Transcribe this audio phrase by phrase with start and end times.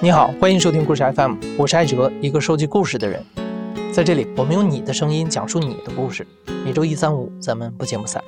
[0.00, 3.20] 你好，欢迎收听故事 FM，我是艾哲，一个收集故事的人。
[3.92, 6.24] 在这里，我们用你的声音讲述你的故事。
[6.64, 8.22] 每周一、三、五，咱们不见不散。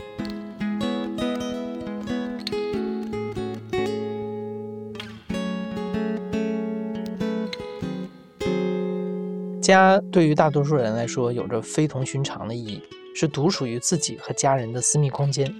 [9.63, 12.83] 家对于大多数人来说，有着非同寻常的意义，
[13.15, 15.55] 是独属于自己和家人的私密空间。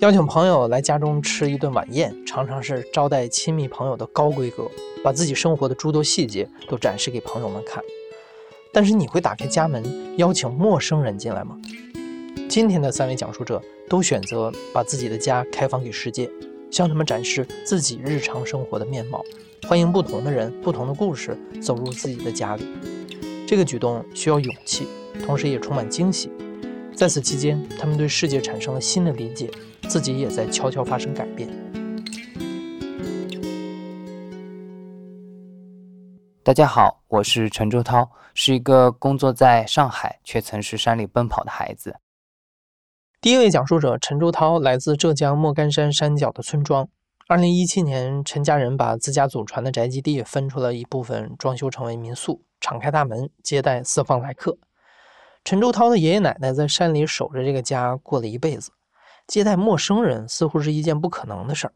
[0.00, 4.68] 邀请朋友来家中吃一顿晚宴，常常是招待亲密朋友的高规格，
[5.02, 7.82] 把自己生活的诸多细节都展示给朋友们看。
[8.72, 9.82] 但是，你会打开家门
[10.18, 11.56] 邀请陌生人进来吗？
[12.48, 16.30] 今天的三位讲述者都选择把自己的家开放给世界，
[16.70, 19.24] 向他们展示自己日常生活的面貌，
[19.66, 22.66] 欢迎不同的人、不同的故事走入自己的家里。
[23.46, 24.86] 这个举动需要勇气，
[25.24, 26.30] 同时也充满惊喜。
[26.94, 29.50] 在此期间，他们对世界产生了新的理解，
[29.88, 31.48] 自己也在悄悄发生改变。
[36.48, 41.96] 大家好，我是陈周涛，是一个工作在上海却曾是山里奔跑的孩子。
[43.20, 46.88] 第一位讲述者陈周涛来自浙江莫干山山脚的村庄。
[47.26, 52.42] 二零一七年，陈家人把自家祖传的宅基地分出了一部分，装修成为民宿。
[52.62, 54.56] 敞开大门接待四方来客。
[55.44, 58.70] 陈周涛的爷爷奶奶在山里守着这个家过了一辈子，
[59.26, 61.74] 接待陌生人似乎是一件不可能的事儿。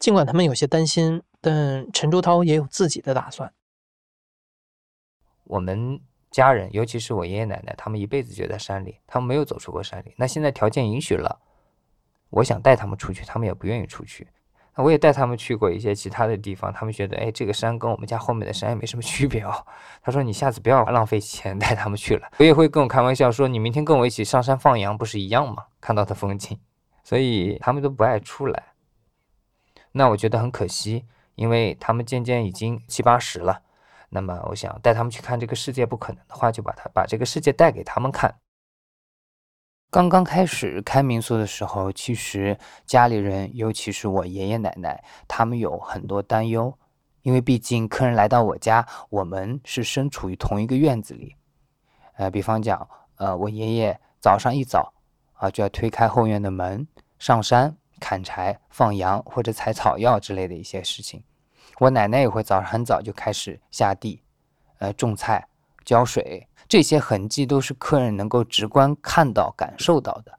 [0.00, 3.52] 尽管他们有些担心，但陈周涛也有自己的打算。
[5.46, 10.14] 我们家人，尤其是我爷爷奶奶，他们一辈子就在山里，他们没有走出过山里。
[10.16, 11.40] 那现在条件允许了，
[12.30, 14.28] 我想带他们出去，他们也不愿意出去。
[14.74, 19.66] 那我也带他们去过一些其他的地方，他们觉得，哎，这个山跟我们家后面的山也没什么区别哦。
[20.02, 22.30] 他说，你下次不要浪费钱带他们去了。
[22.38, 25.64] 我也会跟我开玩笑说，你明天跟我一起上山放羊，不是一样吗？
[25.80, 26.58] 看到的风景，
[27.02, 28.74] 所以他们都不爱出来。
[29.92, 31.06] 那我觉得很可惜，
[31.36, 33.62] 因为他们渐渐已经七八十了。
[34.16, 38.34] 那么我想带他们去看这个世界，不可能的话，就把他把这个世界带给他们看。
[39.90, 46.72] 刚刚开始开民宿的时候，其实家里人，尤其是我爷爷奶奶，他们有很多担忧，
[47.20, 51.36] 因为毕竟客人来到我家，我们是身处于同一个院子里。
[52.14, 54.94] 呃，比方讲，呃，我爷爷早上一早
[55.34, 56.88] 啊就要推开后院的门，
[57.18, 61.22] 上山砍柴、放羊或者采草药之类的一些事情。
[61.78, 64.22] 我奶奶也会早上很早就开始下地，
[64.78, 65.46] 呃，种菜、
[65.84, 66.48] 浇水。
[66.66, 70.38] 这些痕迹都是客人能够直观看到、感受到的。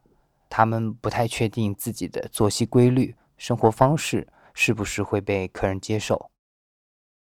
[0.50, 6.30] 他们不太确定自己的作息规律、生活方式是不是会被客人接受。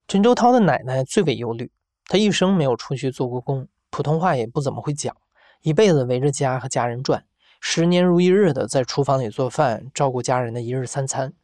[0.09, 1.71] 陈周涛的奶奶最为忧虑，
[2.06, 5.15] 她一生没有出去做过工，普通话也不怎么会讲，
[5.62, 7.25] 一辈子围着家和家人转，
[7.60, 11.34] 十年如一日的在厨房里做饭，照顾家人的一日三餐。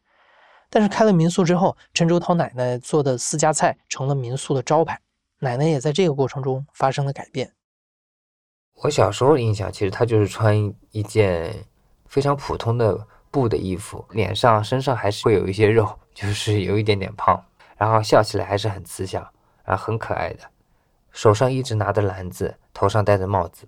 [0.73, 4.99] 但是开了民宿之后，陈周涛奶奶做的私家菜成了民宿的招牌。
[5.37, 7.53] 奶奶也在这个过程中发生了改变。
[8.77, 11.53] 我小时候的印象，其实她就是穿一件
[12.07, 17.39] 非常普通的布的衣服，脸上、身上还是会有一些肉，就是有一点点胖，
[17.77, 19.23] 然后笑起来还是很慈祥，
[19.65, 20.39] 啊，很可爱的。
[21.11, 23.67] 手上一直拿着篮子，头上戴着帽子，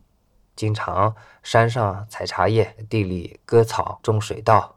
[0.55, 4.74] 经常山上采茶叶，地里割草、种水稻，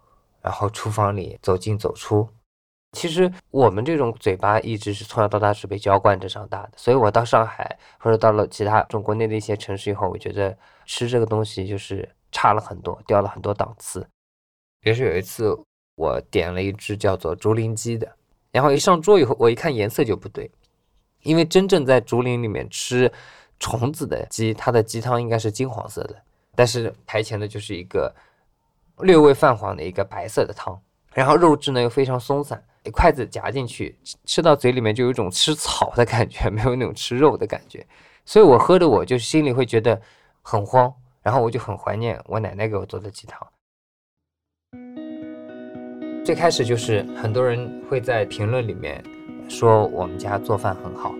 [0.48, 2.26] 然后厨房里走进走出。
[2.92, 10.56] 其实我们这种嘴巴一直是从小到大是被娇惯着长大的，所以我到上海或者到了其他中国内的一些城市以后，我觉得
[10.86, 14.00] 吃这个东西就是差了很多，掉了很多档次。
[14.80, 15.54] 比如说有一次
[15.96, 18.10] 我点了一只叫做竹林鸡的，
[18.50, 20.50] 然后一上桌以后，我一看颜色就不对，
[21.24, 23.12] 因为真正在竹林里面吃
[23.60, 26.16] 虫子的鸡，它的鸡汤应该是金黄色的，
[26.54, 28.10] 但是台前的就是一个
[29.00, 30.80] 略微泛黄的一个白色的汤，
[31.14, 32.62] 然后肉质呢又非常松散。
[32.84, 37.84] 一筷子夹进去，吃到嘴里面就有一种吃草的感觉，没有那种吃肉的感觉。
[38.24, 40.00] 所以我喝的，我就心里会觉得
[40.40, 40.90] 很慌，
[41.22, 43.46] 然后我就很怀念我奶奶给我做的鸡汤。
[46.24, 49.02] 最开始就是很多人会在评论里面
[49.48, 51.14] 说我们家做饭很好，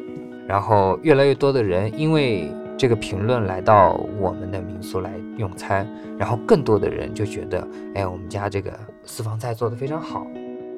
[0.47, 5.85] 然后越来越多的人因为这个评论来到我们的民宿来用餐，
[6.17, 7.67] 然后更多的人就觉得，
[7.97, 8.73] 哎，我们家这个
[9.05, 10.25] 私房菜做的非常好。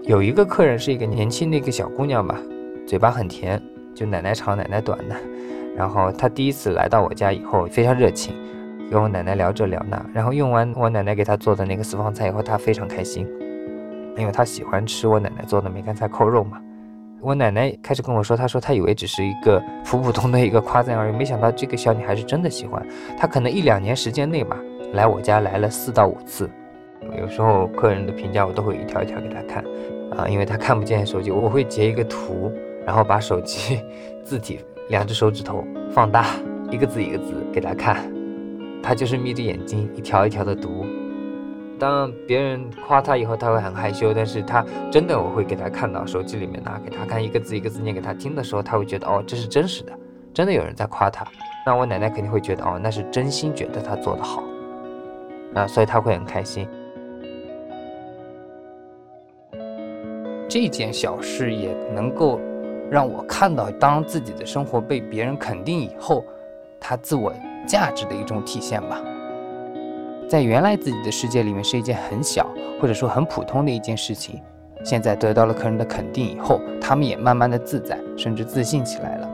[0.05, 2.41] 有一个客人是一个年轻的一个小姑娘吧，
[2.87, 3.62] 嘴巴很甜，
[3.94, 5.14] 就奶奶长奶奶短的。
[5.76, 8.35] 然后她第一次来到我家以后，非常热情，
[8.91, 10.02] 跟我奶奶聊这聊那。
[10.14, 13.29] 然后用完我奶奶给她做的那个私房菜以后，她非常开心，
[14.17, 16.58] 因为她喜欢吃我奶奶做的梅干菜扣肉嘛。
[17.22, 22.84] 我奶奶开始跟我说，她说她以为只是一个普普通的一个夸赞而已，没想到这个小女孩是真的喜欢。
[23.17, 24.56] 她可能一两年时间内吧，
[24.94, 26.49] 来我家来了四到五次。
[27.19, 29.62] 有时候客人的评价我都会一条一条给她看，
[30.17, 32.50] 啊，因为她看不见手机，我会截一个图，
[32.87, 33.81] 然后把手机
[34.25, 36.26] 字体两只手指头放大，
[36.70, 38.11] 一个字一个字给她看，
[38.82, 40.87] 她就是眯着眼睛一条一条的读。
[41.80, 44.62] 当别人夸他以后，他会很害羞，但是他
[44.92, 49.92] 真的我会给他看到手机里面拿给他看一个字一个字念给他听的时候，他会觉得哦，这是真实的，
[50.34, 51.26] 真的有人在夸他。
[51.64, 54.42] 那我奶奶肯定会觉得哦，那是真心觉得他做得好
[55.54, 56.68] 啊，所以他会很开心。
[60.46, 62.38] 这件小事也能够
[62.90, 66.24] 让我看到，当自己的生活被别人肯定以后，
[66.78, 67.32] 他自我
[67.66, 69.00] 价值的一种体现吧。
[70.30, 72.48] 在原来自己的世界里面是一件很小
[72.80, 74.40] 或者说很普通的一件事情，
[74.84, 79.28] 现在得到了客人的肯定以后，他们也慢慢的自在，甚至自信起来了。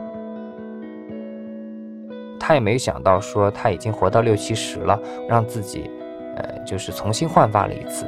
[2.39, 4.99] 他也没想到说他已经活到六七十了，
[5.29, 5.87] 让自己，
[6.35, 8.07] 呃，就是重新焕发了一次，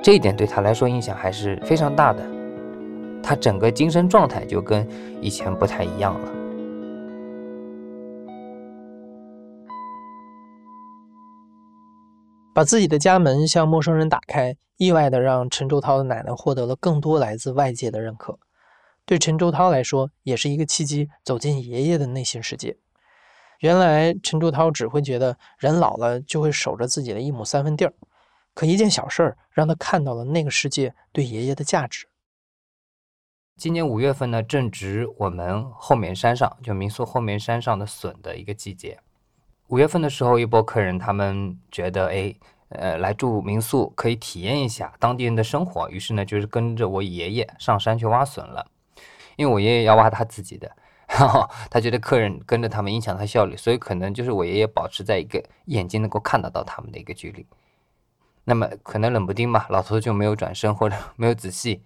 [0.00, 2.22] 这一点对他来说影响还是非常大的，
[3.20, 4.86] 他整个精神状态就跟
[5.20, 6.28] 以前不太一样了。
[12.60, 18.38] 把自己的家门向陌生人打开，意外的让陈周涛的奶奶获得了更多来自外界的认可。
[19.06, 22.76] 对陈周涛来说，也是一个契机，走进爷爷的内心世界。
[23.60, 27.94] 原来陈周涛只会觉得人老了就会守着自己的一亩三分地儿，
[28.52, 32.08] 可一件小事儿让他看到了那个世界对爷爷的价值。
[33.56, 39.00] 今年五月份呢，正值我们后面山上就民宿后面山上的笋的一个季节。
[39.70, 42.34] 五月份的时候，一波客人他们觉得，哎，
[42.70, 48.66] 呃，来住民宿可以体验一下当地人的生活，于是呢，就是跟着我爷爷上山去挖笋了。
[49.36, 50.68] 因为我爷爷要挖他自己的，
[51.06, 57.46] 然后他觉得客人跟着他们影响他效率，所以可能就是我爷爷保持在一个眼睛能够看得到他们的一个距离。
[58.42, 61.80] 那么可能冷不丁吧，老头就没有转身或者 没有仔细，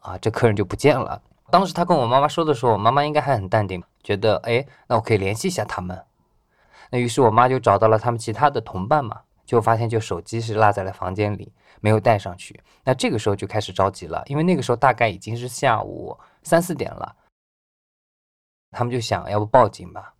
[0.00, 1.22] 啊，这客人就不见了。
[1.50, 5.98] 当时他跟我妈妈说的时候，我妈妈应该还很淡定，觉得，哎，那我可以联系一下他们。
[6.92, 11.50] 那于是我妈就找到了他们其他的同伴嘛，就发现就手机是落在了房间里，
[11.80, 12.60] 没有带上去。
[12.84, 17.16] 那这个时候就开始着急了，因为那个时候大概已经是下午三四点了。
[18.72, 20.12] 他们就想要不报警吧，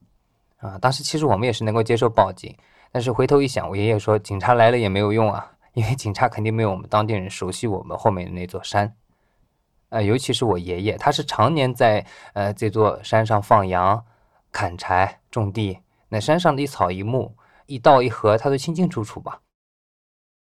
[0.61, 2.57] 啊，当时其实我们也是能够接受报警，
[2.91, 8.97] 但是回头一想，我爷爷说警察来了也没有用啊，因为警察肯定没有我们当地人熟悉我们后面的那座山，
[9.91, 12.03] 呃，尤其是我爷爷，他是常年在
[12.33, 14.03] 呃这座山上放羊、
[14.51, 15.79] 砍柴、种地。
[16.13, 19.41] 那山上的一草一木、一道一河，他都清清楚楚吧？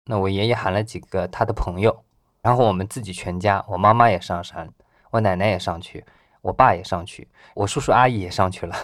[0.05, 2.05] 那我爷爷喊了几个他的朋友，
[2.43, 4.71] 然后我们自己全家，我妈妈也上山，
[5.13, 6.05] 我奶奶也上去，
[6.43, 8.77] 我爸也上去，我叔叔阿姨也上去了，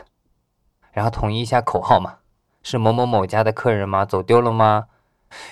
[0.92, 2.20] 然后统一一下口号嘛，
[2.62, 4.06] 是某某某家的客人吗？
[4.06, 4.86] 走丢了吗？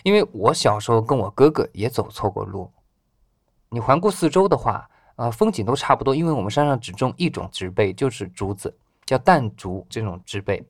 [0.02, 2.72] 因为我小时候跟我哥哥也走错过路。
[3.68, 8.74] 你环顾四周的话，呃，风景都差不多，因为我们山上只种一种植被，就是竹子，
[9.04, 10.64] 叫淡竹这种植被。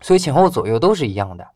[0.00, 1.48] 所以前后左右都是一样的，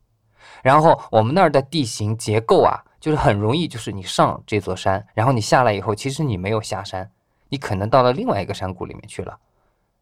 [0.63, 7.11] 然后我们那儿的地形结构啊，就是很容易，就是你上这座山，然后你下来以后，其实你没有下山，
[7.49, 9.39] 你可能到了另外一个山谷里面去了，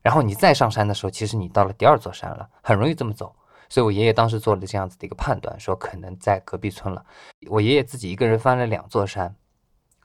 [0.03, 3.35] 然后你再上山的时候，其实你到了第二座山了，很容易这么走。
[3.69, 7.05] 所以我爷爷当时做了这样子的一个判断，说可能在隔壁村了。
[7.51, 9.35] 我爷爷自己一个人翻了两座山，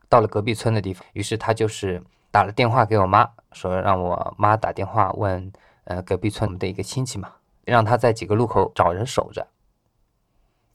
[0.10, 5.50] 到了隔壁村的地方，于是他就是打了电话给我妈，说让我妈打电话问，
[5.86, 7.32] 呃，隔壁村的一个亲戚嘛。
[7.66, 9.48] 让他在几个路口找人守着，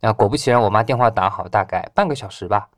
[0.01, 2.71] 那果不其然，我妈电话打好，大概半个小时吧，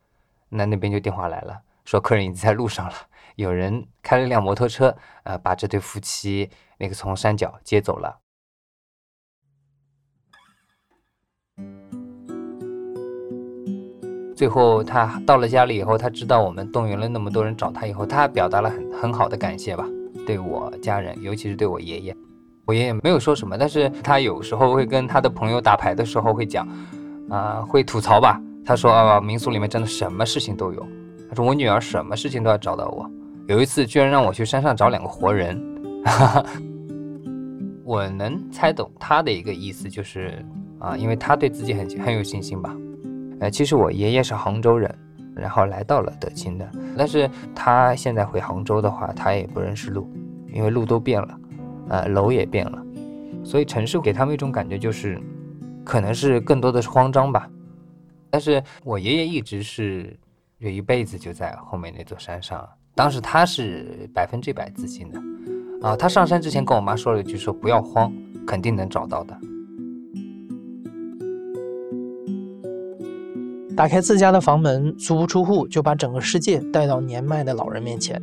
[0.48, 2.92] 那那边就电话来了，说客人已经在路上了，
[3.36, 8.18] 有人开了一辆摩托车，呃，把这对夫妻那个从山脚接走了。
[14.34, 19.86] 最后他到了家里以后，他知道我们动员了那么多人找他以后，他表达了很很好的感谢吧，
[20.26, 22.16] 对我家人，尤其是对我爷爷。
[22.70, 26.68] 我爷爷没有说什么，但是他有时候会跟他的朋友打牌的时候会讲，
[27.28, 28.40] 啊，会吐槽吧。
[28.64, 30.86] 他说啊，民宿里面真的什么事情都有。
[31.28, 33.10] 他说我女儿什么事情都要找到我。
[33.48, 35.60] 有一次居然让我去山上找两个活人，
[37.82, 40.40] 我能猜懂他的一个意思，就是
[40.78, 42.72] 啊，因为他对自己很很有信心吧。
[43.40, 44.94] 呃，其实我爷爷是杭州人，
[45.34, 50.08] 然后来到了德清的，但是他现在回杭州的话，他也不认识路，
[50.52, 51.36] 因为路都变了。
[51.90, 52.82] 呃，楼也变了，
[53.44, 55.20] 所以城市给他们一种感觉就是，
[55.84, 57.50] 可能是更多的是慌张吧。
[58.30, 60.16] 但是我爷爷一直是
[60.58, 65.20] 有一辈子就在后面那座山上，当时他是百分之百自信的
[65.88, 65.96] 啊。
[65.96, 68.12] 他上山之前跟我妈说了一句，说不要慌，
[68.46, 69.36] 肯定能找到的。
[73.76, 78.22] 打开自家的房门，足不出户就把整个世界带到年迈的老人面前。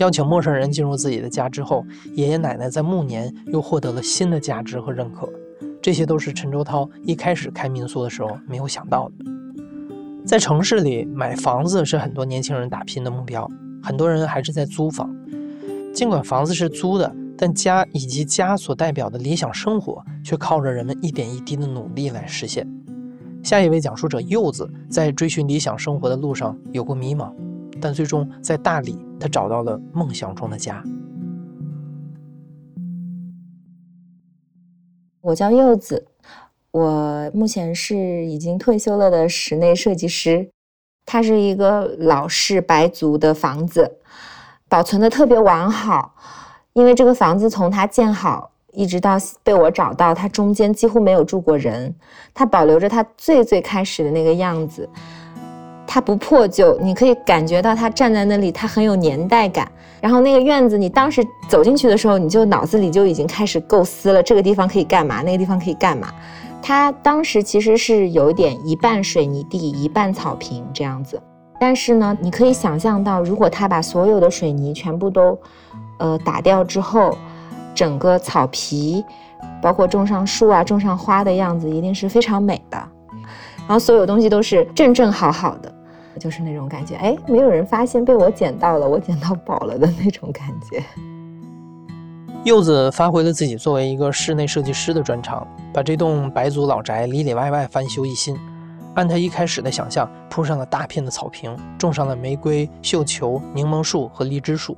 [0.00, 5.28] 邀请陌生人进入自己的家之后，爷爷奶奶在暮年又获得了新的价值和认可。
[5.82, 9.14] 这些都是陈周涛一开始开民宿的时候没有想到的。
[10.24, 13.46] 在城市里买房子是很多年轻人打拼的目标，
[13.82, 15.14] 很多人还是在租房。
[15.92, 22.66] 尽管房子是租的，但家以及家所代表的理想生活却靠着人们一点一滴的努力来实现。
[23.42, 27.30] 下一位讲述者柚子在追寻理想生活的路上有过迷茫，
[27.82, 30.82] 但最终在大理，他找到了梦想中的家。
[35.20, 36.06] 我叫柚子，
[36.70, 40.48] 我目前是已经退休了的室内设计师。
[41.06, 43.98] 它是一个老式白族的房子，
[44.68, 46.14] 保存的特别完好。
[46.72, 51.92] 因为这个房子从它建好一直到被我找到，它中间几乎没有住过人，
[52.32, 54.88] 它保留着它最最开始的那个样子。
[55.92, 59.68] 它不破旧，你可以感觉到它站在那里，它很有年代感。
[60.00, 66.06] 然后那个院子，你当时走进去的时候，你就脑子里就已经开始构思了，这个地方可以干嘛，那个地方可以干嘛。
[66.62, 71.20] 它当时其实是有点一半水泥地，一半草坪这样子。
[71.58, 75.36] 但是呢，你可以想象到，如果他把所有的水泥全部都，
[75.98, 77.18] 呃，打掉之后，
[77.74, 79.04] 整个草皮，
[79.60, 82.78] 包括种上树啊、种上花的样子，一定是非常美的。
[83.58, 85.72] 然后所有东西都是正正好好的。
[86.18, 90.82] 就是那种感觉，哎，没有人发现被我捡到了，我捡到宝了的那种感觉。
[92.44, 98.36] 柚子发挥了自己作为一个室内设计师的专长，把这栋白族老宅里里外外翻修一新。
[98.94, 104.76] 按他一开始的想象，铺上了大片的草坪，种上了玫瑰、绣球、柠檬树和荔枝树。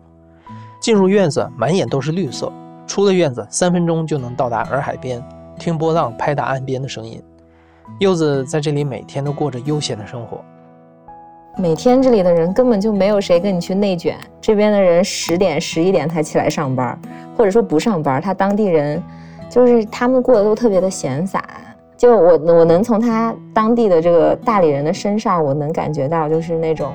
[0.80, 2.52] 进入院子，满眼都是绿色。
[2.86, 5.22] 出了院子，三分钟就能到达洱海边，
[5.58, 7.22] 听波浪拍打岸边的声音。
[8.00, 10.44] 柚子在这里每天都过着悠闲的生活。
[11.58, 16.98] 每天这里的人根本就没有谁跟你去内卷，这边的人十点十一点才起来上班，
[17.36, 18.22] 或者说不上班。
[18.22, 19.00] 他当地人
[19.50, 21.42] 就是他们过得都特别的闲散，
[21.94, 26.90] 就我我能从他当地的这个大理人的身上，我能感觉到就是那种，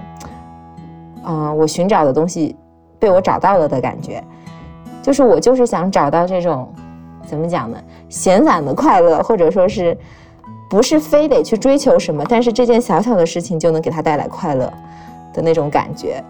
[1.23, 2.55] 啊，我寻找的东西
[2.97, 4.23] 被我找到了的感觉，
[5.03, 6.67] 就是我就是想找到这种
[7.27, 7.77] 怎么讲呢，
[8.09, 9.95] 闲散的快乐，或者说是。
[10.69, 14.71] 不是非得去追求什么，但是这件小小的事情就能给他带来快乐
[15.33, 16.23] 的那种感觉。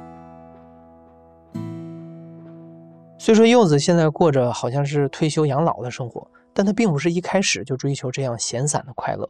[3.17, 9.27] 虽说柚子现在过着好像是退休养老的生活，但他并不是一开始就追求这样闲散的快乐。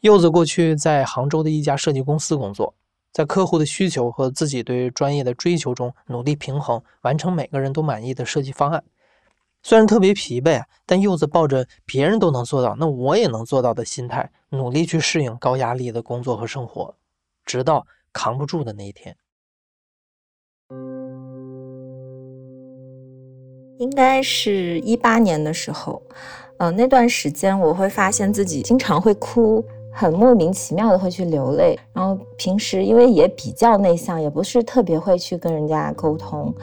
[0.00, 2.74] 柚子过去在杭州的一家设计公司工作，
[3.12, 8.84] 在客户的需求和自己对专业的追求中努力平衡，完成每个人都满意的设计方案。
[9.62, 16.94] 虽然特别疲惫，但柚子抱着别人都能做到，那我也能做到的心态，努力去适应高压力的工作和生活，
[17.44, 19.16] 直到扛不住的那一天。
[23.78, 26.02] 应该是一八年的时候，
[26.58, 31.78] 嗯，那段时间我会发现自己经常会哭，很莫名其妙的会去流泪。
[31.94, 36.54] 然后平时因为也比较内向，也不是特别会去跟人家沟通。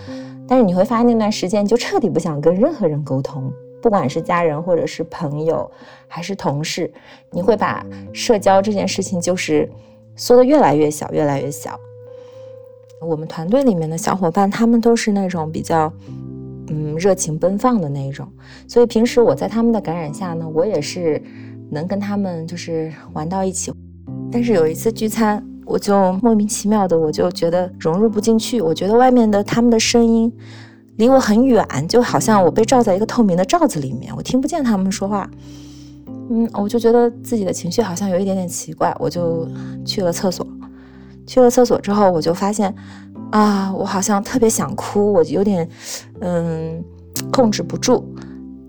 [0.48, 3.52] 但是你会发现那段时间就彻底不想跟任何人沟通，
[3.82, 5.70] 不管是家人或者是朋友，
[6.08, 6.90] 还是同事，
[7.32, 9.70] 你会把社交这件事情就是
[10.16, 11.78] 缩得越来越小，越来越小。
[13.02, 15.92] 我们团队里面的小伙伴，他们都是那种比较
[16.70, 18.28] 嗯热情奔放的那种，
[18.68, 21.22] 所以平时我在他们的感染下呢，我也是
[21.70, 23.74] 能跟他们就是玩到一起。
[24.32, 25.46] 但是有一次聚餐。
[25.68, 28.62] 我就莫名其妙的，我就觉得融入不进去。
[28.62, 30.32] 我觉得外面的他们的声音
[30.96, 35.30] 离我很远，就好像我被罩在一个透明的罩子里面，我听不见他们说话。
[36.30, 39.48] 嗯，我就觉得自己的情绪好像有一点点奇怪，我就
[39.86, 40.46] 去了厕所。
[41.26, 42.74] 去了厕所之后，我就发现
[43.32, 45.68] 啊，我好像特别想哭，我有点
[46.22, 46.84] 嗯
[47.32, 48.04] 控制不住。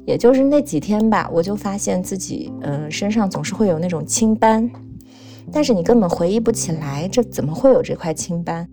[0.05, 4.69] 也就是那几天吧，我就发现自己嗯身上总是会有那种青斑。
[5.53, 8.69] 但是你根本回忆不起来，这怎么会有这块青斑？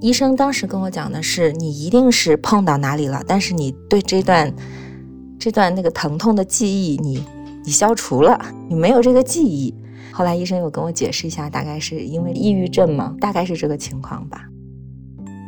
[0.00, 4.50] 医生当时跟我讲的是，你一定是碰到哪里了，但是你对这段
[5.38, 7.22] 这段那个疼痛的记忆，你
[7.64, 9.74] 你消除了，你没有这个记忆。
[10.10, 14.46] 后来医生又跟我解释一下，大概是因为抑郁症嘛，大概是这个情况吧。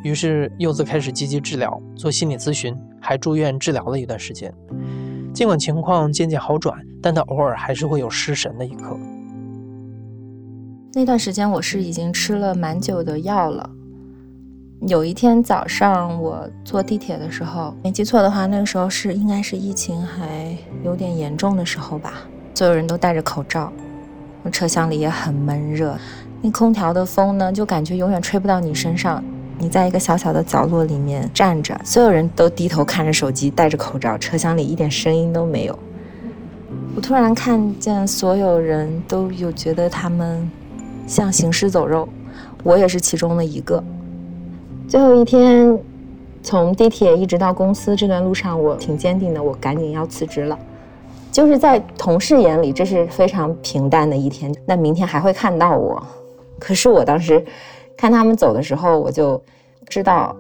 [0.05, 4.53] 于是柚子开始积极治疗，做心理咨询，还住院治疗了一段时间。
[5.33, 8.99] 尽管情况渐渐好转，但他偶尔还是会有失神的一刻。
[10.95, 13.71] 那段时间我是已经吃了蛮久的药了。
[14.87, 22.29] 有一天早上我坐地铁的时候，没记错的话，那个时候是应该是疫情还有点严重的时候吧。
[22.55, 23.73] 所有人都戴着口罩，
[24.53, 25.97] 车厢里也很闷热，
[26.43, 29.25] 那空调的风呢，就感觉永远吹不到你身上。
[29.59, 35.79] 你在一个小小的角落里面站着，所有人都低头看着手机，戴着口罩，车厢里一点声音都没有。
[36.95, 40.51] 我突然看见所有人都有觉得他们
[41.07, 42.09] 像行尸走肉，
[42.63, 43.83] 我也是其中的一个。
[44.89, 45.79] 最后一天，
[46.43, 50.59] 从地铁一直到公司这段路上，我挺坚定的，我赶紧要辞职了。
[51.31, 54.55] 就是在同事眼里，这是非常平淡的一天。
[54.67, 56.03] 那明天还会看到我，
[56.59, 57.43] 可是我当时
[57.97, 59.43] 看他们走的时候，我就
[59.89, 60.37] 知道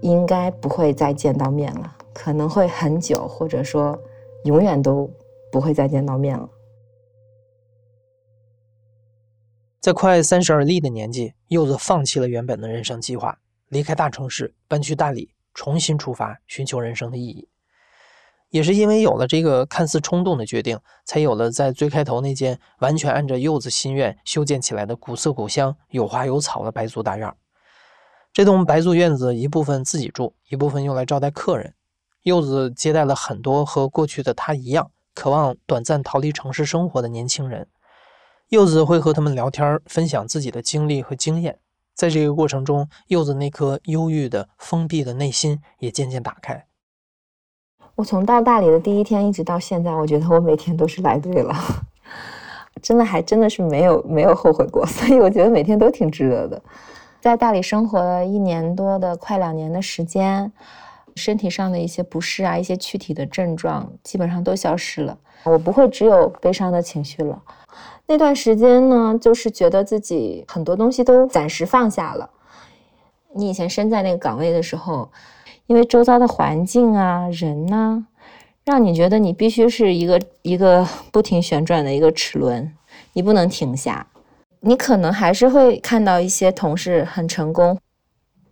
[0.00, 3.96] 应该不会再见到面了，可能会很久，或者说
[4.44, 5.08] 永远都
[5.52, 6.48] 不会再见到面了。
[9.84, 13.38] 在快三十而立的年纪，柚子放弃了原本的人生计划，
[13.68, 17.46] 离开大城市，搬去大理，重新出发，寻求人生的意义。
[18.48, 27.30] 也是因为有了这个看似冲动的决定，才有了在最开头那间完全按照柚子心愿修建起来的古色古香、有花有草的白族大院。
[28.32, 31.74] 这栋白族院子一部分自己住，一部分用来招待客人。
[32.22, 37.68] 柚子接待了很多和过去的他一样，渴望短暂逃离城市生活的年轻人。
[38.54, 41.58] 柚子会和他们聊天，分享自己的经历和经验。
[41.92, 46.64] 在这个过程中，柚子那颗忧郁的、封闭的内心也渐渐打开。
[47.96, 51.52] 我从到大理的第一天一直到现在，我觉得我每天都是来对了，
[52.80, 56.62] 真的还真的是没有没有后悔过， 所以我觉得每天都挺值得的。
[57.20, 60.52] 在大理生活了一年多的快两年的时间，
[61.16, 67.42] 身体上的一些不适啊，一些躯体的症状基本上都消失了，我不会只有悲伤的情绪了。
[68.06, 72.30] 那段时间呢，就是觉得自己很多东西都暂时放下了。
[73.34, 75.10] 你以前身在那个岗位的时候。
[75.66, 78.04] 因为周遭的环境啊、人呐，
[78.64, 82.70] 让你觉得你必须是一个一个不停旋转的一个齿轮，
[83.14, 84.06] 你不能停下。
[84.60, 87.78] 你可能还是会看到一些同事很成功，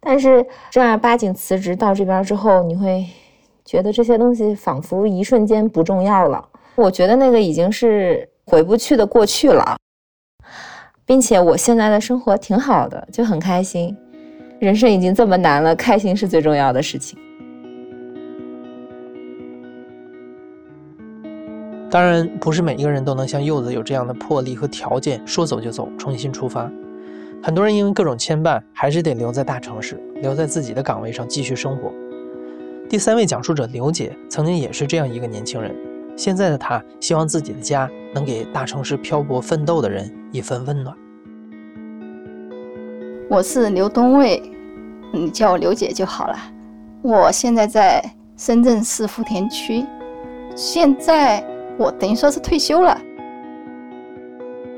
[0.05, 3.07] 但是正儿八经辞职到这边之后，你会
[3.65, 6.45] 觉得这些东西仿佛一瞬间不重要了。
[6.75, 9.77] 我觉得那个已经是回不去的过去了，
[11.07, 13.97] 并且我现在的生活挺好的，就很开心。
[14.59, 17.17] 人生已经这么难了，开心是最重要的事情。
[21.89, 26.69] 当然，不是每一个人都能像柚子有这样的魄力和条件，说走就走，重新出发。
[27.45, 31.93] 很多人因为各种牵绊，还是得留在大城市，留在自己的岗位上继续生活。
[32.89, 35.75] 第三位讲述者刘姐曾经也是这样一个年轻人，
[36.17, 40.97] 现在的她希望自己的家能给大城市漂泊奋斗的人一份温暖。
[43.29, 44.41] 我是刘东卫。
[45.13, 46.39] 你叫我刘姐就好了。
[47.03, 48.03] 我现在在
[48.37, 49.85] 深圳市福田区，
[50.55, 51.45] 现在
[51.77, 52.99] 我等于说是退休了。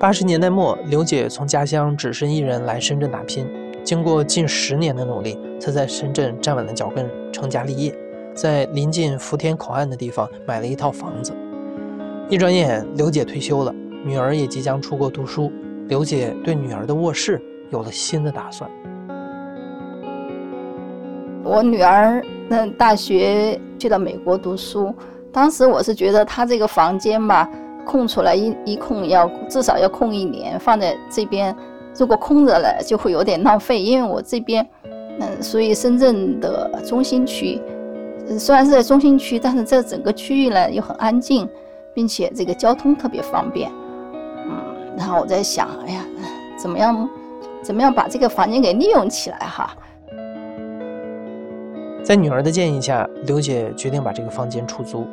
[0.05, 3.49] 八十年代末，刘姐从家乡只身一人来深圳打拼，
[3.83, 7.97] 经过近十年的努力，她在深圳站稳了脚跟，成家立业，
[8.35, 11.35] 在临近福田口岸的地方买了一套房子。
[12.29, 15.51] 一转眼，刘姐退休了，女儿也即将出国读书，
[15.89, 17.41] 刘姐对女儿的卧室
[17.71, 18.71] 有了新的打算。
[21.43, 24.95] 我女儿那大学去到美国读书，
[25.33, 27.49] 当时我是觉得她这个房间吧，
[27.85, 31.55] 空出来一一空要至少要空一年，放在这边，
[31.97, 33.81] 如果空着了就会有点浪费。
[33.81, 34.67] 因为我这边，
[35.21, 37.61] 嗯，属于深圳的中心区，
[38.39, 41.49] 虽然是在中心区，但是这整个区域呢又很安静，
[41.95, 43.71] 并且这个交通特别方便。
[44.47, 44.57] 嗯，
[44.97, 46.05] 然后我在想，哎呀，
[46.57, 47.09] 怎么样，
[47.63, 49.77] 怎么样把这个房间给利用起来哈？
[52.03, 55.07] 在女儿的建议下，刘姐决定把这个房间出租。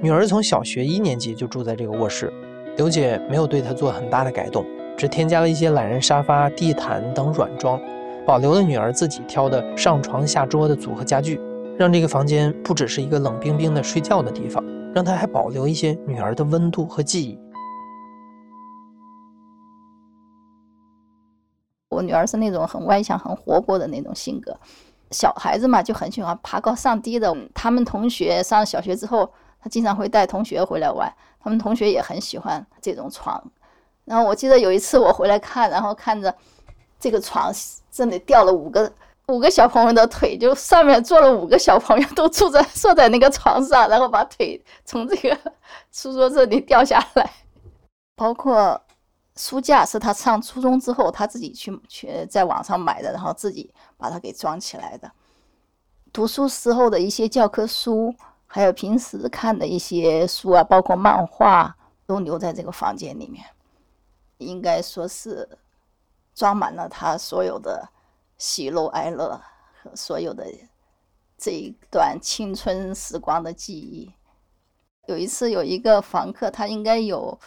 [0.00, 2.32] 女儿从小学一年级就住在这个卧室，
[2.76, 4.64] 刘姐没有对她做很大的改动，
[4.96, 7.80] 只添加了一些懒人沙发、地毯等软装，
[8.24, 11.40] 保留了女儿自己挑的上床下桌的组合家具，
[11.76, 17.36] 让这个房间不只是一个冷冰冰的睡觉的地方，让她还保留一些女儿的温度和记忆。
[21.88, 24.56] 我女儿是那种很外向、很活泼的那种性格。
[25.10, 27.34] 小孩子嘛，就很喜欢爬高上低的。
[27.52, 29.28] 他们同学上小学之后，
[29.60, 31.12] 他经常会带同学回来玩。
[31.40, 33.42] 他们同学也很喜欢这种床。
[34.04, 36.34] 然后我记得有一次我回来看，然后看着
[36.98, 37.52] 这个床
[37.90, 38.90] 这里掉了五个
[39.28, 45.38] 五个小朋友的腿，就上面坐了五个小朋友，都坐在坐在那个床上，然后把腿从这个
[45.92, 47.30] 书桌这里掉下来，
[48.14, 48.80] 包括。
[49.40, 55.08] 书架是他上初中之后他自己去去在网上买的，然后自己把它给装起来的。
[56.12, 58.12] 读书时候的一些教科书，
[58.50, 63.44] 还有平时看的一些书啊，包括漫画，都留在这个房间里面。
[64.38, 65.46] 应该说是
[66.34, 67.88] 装满了他所有的
[68.38, 69.38] 喜怒哀乐
[69.82, 70.46] 和所有的
[71.36, 74.10] 这一段青春时光的记忆。
[75.06, 77.38] 有一次有一个房客，他应该有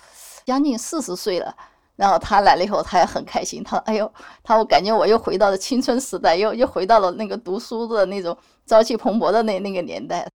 [0.45, 1.55] 将近四十岁了，
[1.95, 10.27] 然后他来了以后，他也很开心，他说：“哎呦，他我感觉我又回到了青春时代，又又回到了那个读书的那种朝气蓬勃的那那个年代。”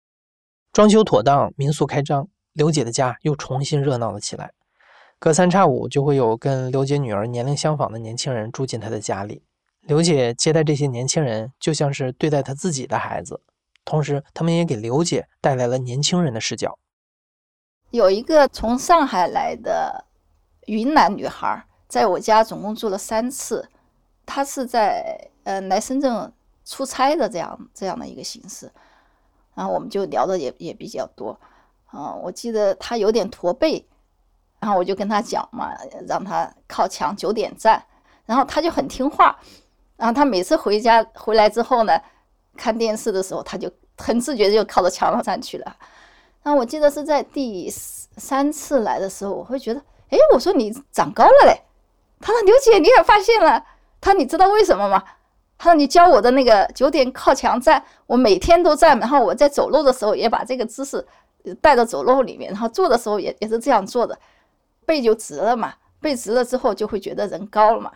[0.75, 4.51] 装修妥当，民宿开张，刘姐的家又重新热闹了起来。
[5.19, 9.41] 隔三差五就会有跟刘姐女儿年龄相仿的年轻人住进她的家里。
[9.83, 13.39] 刘姐接待这些年轻人，就像是对待她自己的孩子，
[13.85, 16.77] 同时他们也给刘姐带来了年轻人的视角。
[17.91, 20.03] 有一个从上海来的
[20.65, 23.69] 云南女孩，在我家总共住了三次。
[24.25, 26.33] 她是在呃来深圳
[26.65, 28.69] 出差的这样这样的一个形式。
[29.56, 31.39] 然后我们就聊的也也比较多，
[31.88, 33.84] 啊，我记得他有点驼背，
[34.60, 35.72] 然后我就跟他讲嘛，
[36.08, 37.82] 让他靠墙九点站，
[38.26, 39.39] 然后他就很听话，
[39.96, 42.00] 然后他每次回家回来之后呢，
[42.58, 45.76] 看电视的时候他就很自觉的就靠着墙上站去了。
[46.44, 51.62] 然后我记得是在第三次来的时候，我会觉得，哎，我说你长高了嘞，
[52.20, 53.63] 他说刘姐你也发现了，
[54.02, 55.04] 他说你知道为什么吗？
[55.65, 58.99] 他说：“你教我的那个九点靠墙站，我每天都站。
[58.99, 61.04] 然后我在走路的时候也把这个姿势
[61.60, 64.15] 带到走路里面，然后坐的时候也也是这样做的，
[64.86, 65.73] 背就直了嘛。
[65.99, 67.91] 背直了之后就会觉得人高了嘛。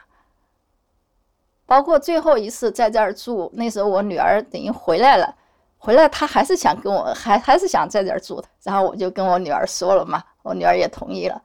[1.67, 5.35] 包括最后一次在这儿住，那时候我女儿等于回来了，
[5.77, 8.47] 回来她还是想跟我还还是想在这儿住的。
[8.63, 11.39] 然后我就跟我女儿说了嘛，我女儿也同意了，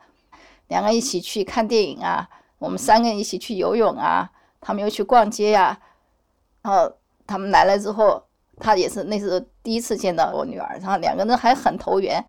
[0.68, 2.26] 两个一起去看电影啊，
[2.58, 5.78] 我们三个人一起去游泳啊，他们又去逛街呀。”
[6.64, 6.90] 然后
[7.26, 8.20] 他们来了之后，
[8.58, 12.24] 他也是那是第一次见到我女儿，然后两个人还很投缘。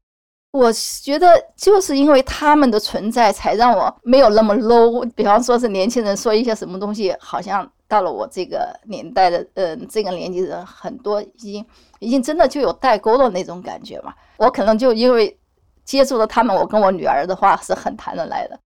[0.52, 5.06] 我觉得就是因为他们的存在，才让我没有那么 low。
[5.14, 11.66] 比方说是年轻人说一些什么东西，好像到了我这个年代的，嗯，这个年纪人很多已经
[12.00, 14.14] 已经真的就有代沟的那种感觉嘛。
[14.38, 15.38] 我可能就因为
[15.84, 18.58] 接触了他们，我跟我女儿的话是很谈得来的。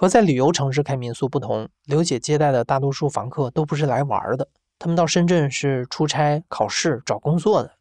[0.00, 4.46] 和在旅游城市开民宿不同，刘姐接待的大多数房客都不是来玩的。
[4.78, 7.72] 他们到深圳是出差、考试、找工作的，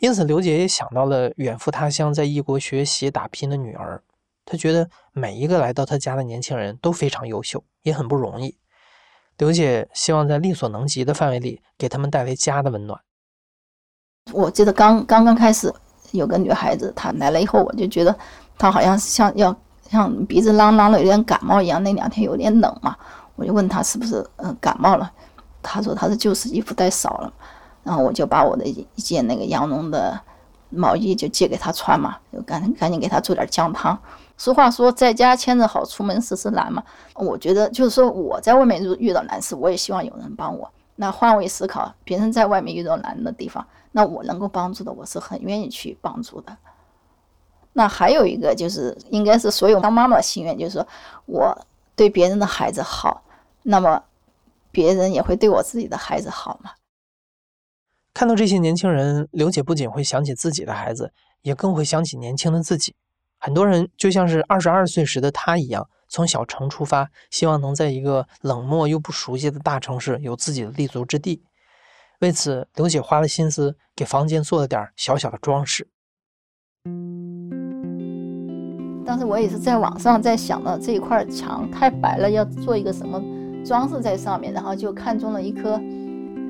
[0.00, 4.02] 因此刘姐也想到了远赴他乡在异国学习打拼的女儿。
[4.44, 8.58] 她觉得每一个来到她家的年轻人都非常优秀，也很不容易。
[9.38, 13.00] 刘姐希望在力所能及的范围里给他们带来家的温暖。
[14.32, 15.72] 我记得刚刚刚开始
[16.10, 18.18] 有个女孩子，她来了以后，我就觉得
[18.58, 19.56] 她好像像要
[19.90, 21.82] 像鼻子啷啷的，有点感冒一样。
[21.82, 22.96] 那两天有点冷嘛，
[23.34, 25.10] 我就问他是不是嗯感冒了。
[25.62, 27.32] 他说他的旧式衣服带少了，
[27.82, 30.18] 然后我就把我的一件那个羊绒的
[30.70, 33.98] 毛衣就借给他穿嘛，就赶赶紧给他做点姜汤。
[34.36, 36.82] 俗话说，在家牵着好，出门时时难嘛。
[37.14, 40.70] 我觉得就是说我在外面遇遇到难事，我也希望有人帮我。
[40.96, 46.56] 那换位思考，别人在外面遇到难的地方，那我能够帮助的，我是很愿意去帮助的。
[47.72, 50.86] 那还有一个就是，应该是所有当妈妈的心愿，就是说
[51.26, 53.22] 我对别人的孩子好，
[53.62, 54.02] 那么。
[54.72, 56.70] 别人也会对我自己的孩子好吗？
[58.14, 62.94] 看到这些年轻人，刘姐不仅会想起自己的孩子，也更会想起年轻的自己。
[63.36, 71.42] 很多人就像是二十二岁时的她一样，从小城出发，希望能在一个冷漠又不熟悉的大城市有自己的立足之地。
[72.20, 75.88] 为此，刘姐花了心思给房间做了点小小的装饰。
[79.04, 83.20] 当时我也是在网上在想到这一块墙太白了，要做一个什么？
[83.62, 85.78] 装饰在上面，然后就看中了一棵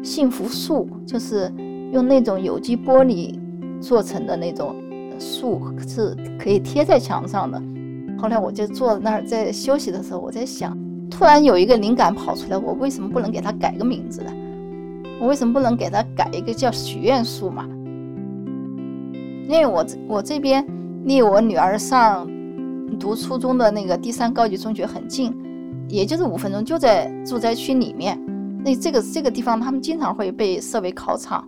[0.01, 1.53] 幸福树，就是
[1.93, 3.37] 用那种有机玻璃
[3.81, 4.77] 做成的那种
[5.19, 7.61] 树，是可以贴在墙上的。
[8.17, 10.77] 后来我就坐在那儿，在休息的时候，我在想，
[11.11, 14.31] 突然有一个灵感跑出来，我为什么不能给它改个名字呢？
[15.21, 17.67] 我为什么不能给它改一个叫许愿树嘛？
[19.49, 20.65] 因为我我这边
[21.05, 22.31] 离我女儿上
[23.01, 25.35] 读初中的那个第三高级中学很近。
[25.89, 28.17] 也就是五分钟，就在住宅区里面。
[28.65, 31.45] 那这个这个地方，他们经常会被设为考场，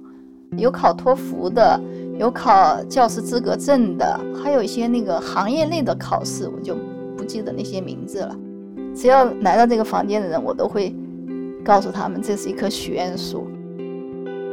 [0.56, 1.80] 有考托福的，
[2.18, 6.76] 有考教师资格证的，还有一些那个行业内的考试，我就
[7.16, 8.36] 不记得那些名字了。
[8.96, 10.92] 只要来到这个房间的人，我都会
[11.64, 13.46] 告诉他们，这是一棵许愿树。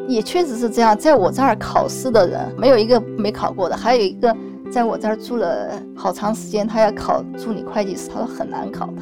[0.07, 4.35] 也确实是这样，在我这儿考试的人没有一个没考过的，还有一个
[4.71, 9.01] 在我这儿住了好长时间，他要考助理会计师，他说很难考的。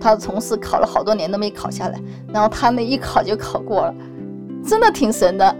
[0.00, 2.00] 他的同事考了好多年都没考下来，
[2.32, 3.94] 然后他那一考就考过了，
[4.64, 5.56] 真的挺神的。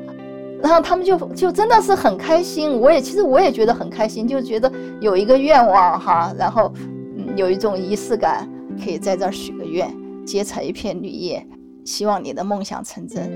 [0.62, 6.72] 然后他们就就真的是很开心，我也其实我也觉得很开心，就觉得有一个愿望哈，然后
[7.16, 8.48] 嗯有一种仪式感，
[8.84, 9.92] 可以在这儿许个愿，
[10.26, 11.44] 结彩一片绿叶，
[11.84, 13.28] 希望你的梦想成真。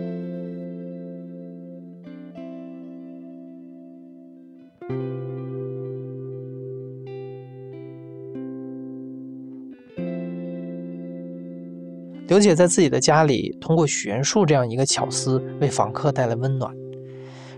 [12.33, 16.75] 刘姐在自己的家里，通过许愿树这样一个巧思，为访客带来温暖。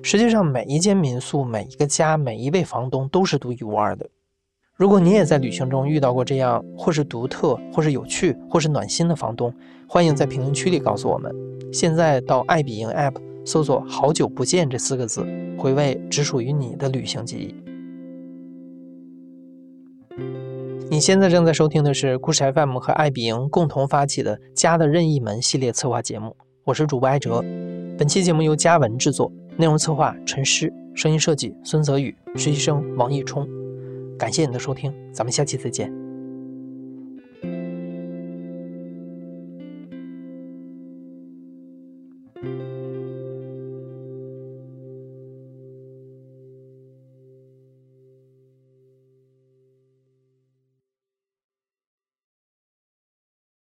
[0.03, 4.05] 实际上，每一间民宿、每一个家、每一位房东都是独一无二的。
[4.75, 9.55] 如果你也在旅行中遇到过这样或是独特、或是有趣、或是暖心的房东，
[9.89, 11.33] 欢迎在评论区里告诉我们。
[11.73, 15.25] 现在到爱彼迎 App 搜索“好久不见”这四个字，
[15.57, 17.64] 回味只属于你的旅行记忆。
[20.95, 27.45] 你现在正在收听的是故事 FM 和爱彼迎共同发起的“家的任意门”系列策划节目，我是主播艾哲。
[27.99, 33.45] 本期节目由嘉文制作，内容策划陈诗，声音设计孙泽宇，实习生王艺冲。
[34.17, 36.04] 感谢你的收听，咱们下期再见。